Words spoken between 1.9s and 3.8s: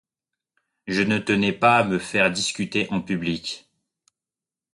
faire discuter en public.